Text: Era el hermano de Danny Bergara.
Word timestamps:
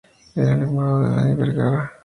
Era 0.35 0.53
el 0.55 0.63
hermano 0.63 0.99
de 1.07 1.15
Danny 1.15 1.35
Bergara. 1.35 1.91